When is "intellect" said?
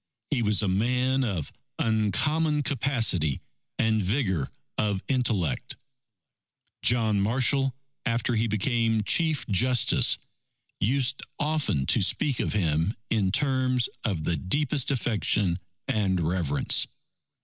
5.07-5.75